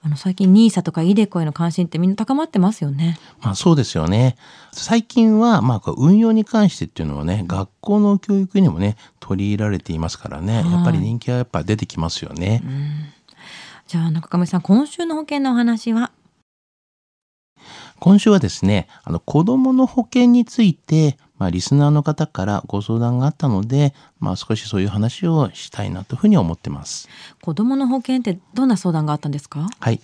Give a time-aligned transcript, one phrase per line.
[0.00, 3.18] あの最近 NISA とか iDeCo への関心ってみんな高まってますよね。
[3.40, 4.36] まあそうですよね。
[4.72, 12.62] 最近はまあ運用に関してっていうのはね、学校の教育にもね、取り入れられていますからね、はいやっぱり人気はやっぱ出てきますよね。
[13.88, 16.12] じゃあ中亀さん、今週の保険のお話は？
[17.98, 27.08] 今週はですね、あの子供の保険について、まあリスナーの方からご相談があったので、まあ少しそういう話をしたいなというふうに思ってます。
[27.42, 29.68] 子供の保険ってどんな相談があったんですか？
[29.80, 30.00] はい。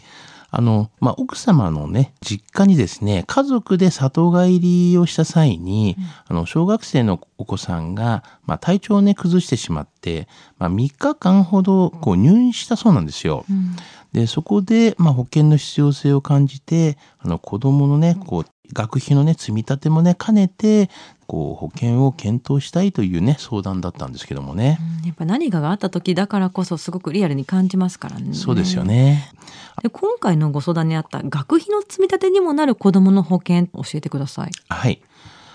[0.56, 5.96] あの、まあ、奥様のね、実家にですね、家族で里帰りをした際に、
[6.28, 9.93] あの、小学生のお子さんが、まあ、体調をね、崩してしまって、
[10.58, 13.44] まあ、3日間ほど、こう、入院したそうなんですよ。
[14.12, 20.88] で、そこで、まあ、保険の必要性を感じて、あの、子供のね、こう、学費のね、積み立てもね、兼ねて、
[21.26, 24.78] こう、保険を検討したいというね、相談だったんですけどもね。
[25.04, 28.34] やっぱ何かがあった時だからこそすごくリアルに感じますからね。
[28.34, 28.84] そうですよ。
[28.84, 29.30] ね。
[29.82, 34.50] で今回のご相談にあった学費の積み立てにもなる子供の保険教えてください。
[34.68, 35.02] はい。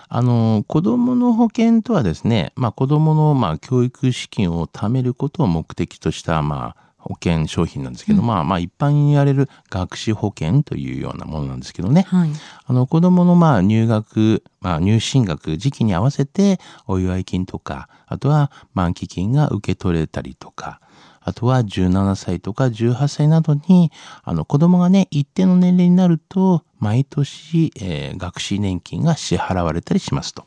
[0.10, 12.08] あの、子供の保険とはですね、まあ子供のまあ教育資金を貯めることを目的としたまあ保険商品なんですけど、まあまあ一般に言われる学資保険というようなものなんですけどね。
[12.08, 12.30] はい。
[12.66, 20.82] あの子供のまあ入学、まあ入進学時期に合わせてお祝い金とか、あとは満期金が受け取れたりとか、
[21.30, 23.92] あとは17歳とか18歳などに、
[24.24, 30.46] あの子供がね、一定の年齢になると、毎年、えー学資年金が支払われたりしますと。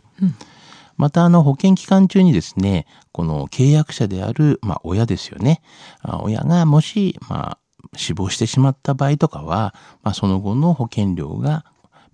[0.97, 5.63] また、あの、保険期間中にですね、この契約者である、まあ、親ですよね。
[6.03, 7.59] あ親がもし、まあ、
[7.97, 11.65] 死亡してしまった場合とかは、まあ、その後の保険料が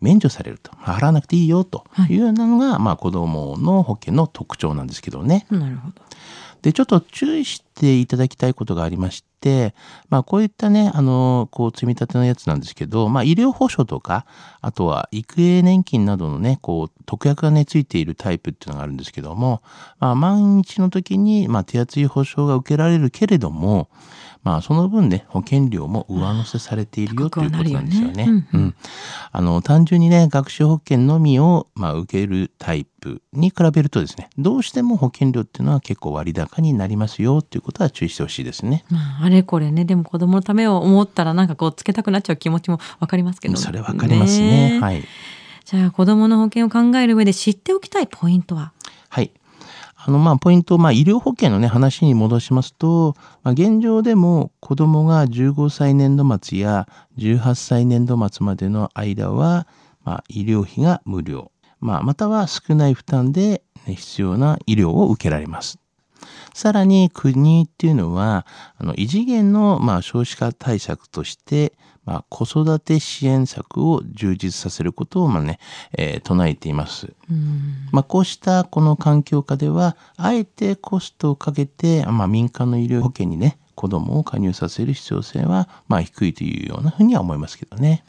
[0.00, 0.70] 免除されると。
[0.76, 5.46] まあ払わなくていいよというようなのが、まあ、子供の保険の特徴なんですけどね。
[5.50, 5.94] なるほど。
[6.62, 9.27] で、ちょっと注意していただきたいことがありまして、
[10.08, 14.26] まあこういったね、あの、こう積み立てのやつなんですけど、まあ医療保障とか、
[14.60, 19.62] あとは育英年金などのね、こう特約がね、ついているタイプっていうのがあるんですけども、
[20.00, 23.88] まあ万一の時に、まあ手厚い保障が受けられるけれども、
[24.42, 28.12] まあその分ね、保険料も上乗せされているよということなんですよね。
[28.12, 28.74] 高くはなるよねうん。
[29.32, 38.84] あの、単純にね、学習保険のみを、まあ、受けるタイプに比べるとですね、どうしても保険料っていうのは結構割高になりますよということは注意してほしいですね。
[38.90, 43.58] まあ、あれこれね、でも子供のためを思ったらなんかこうつけたくなっちゃう気持ちもわかりますけど。
[43.58, 44.76] それわかりますね。
[44.76, 45.04] えはい。
[45.66, 48.72] じゃあ子供の保険を考える上で知っておきたいポイントは？
[49.10, 49.32] はい。
[49.96, 56.88] あの、まあ、ポイント、まあ、医療保険のね、話に戻しますと、まあ、現状でも子供が15歳年度末や
[57.18, 59.66] 18歳年度末までの間は、
[60.04, 61.52] まあ、医療費が無料。
[61.80, 65.78] まあ、または少ない負担でね必要な医療を受けられます。
[66.58, 68.44] さらに国っていうのは、
[68.78, 71.72] あの、異次元の、まあ、少子化対策として、
[72.04, 75.60] まあ、子育て支援策を充実させることを、まあね、
[75.96, 77.14] えー唱えています。
[77.92, 88.02] まあ、こうしたこの環境下では、あえてコストをかけて、まあ、民間の医療保険にね、子供を加入させる必要性は、まあ、低いというようなふうには思いますけどね。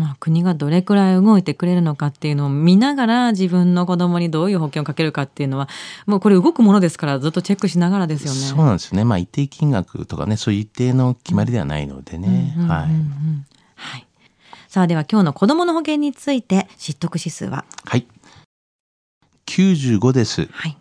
[0.00, 5.68] まあ、国がどれくらい動いてくれるのかっていうのを見ながら自分の子供にどういう保険をかけるかっていうのは
[6.06, 8.38] もうこれ動くものですからずっとチェックしながらですよね。
[8.40, 9.04] そうなんですよね。
[9.04, 12.54] まあ、一定金額とかね、そういう一定の決まりではないのでね。
[12.66, 12.88] はい。
[13.76, 14.06] はい。
[14.68, 17.64] さあでは今日の子供の保険について知得指数は？
[17.84, 18.06] はい。
[19.46, 20.48] 95です。
[20.50, 20.76] はい。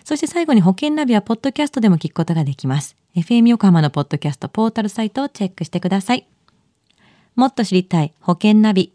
[0.03, 2.97] そして最後に保険ナビはポッドキャストでも聞くことができます。
[3.15, 6.27] FM 横浜のポッドキャストポータルサイトをチェックしてください。
[7.35, 8.94] もっと知りたい保険ナビ。